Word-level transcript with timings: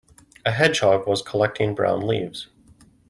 A 0.47 0.51
hedgehog 0.51 1.05
was 1.05 1.21
collecting 1.21 1.75
brown 1.75 2.01
leaves. 2.07 2.47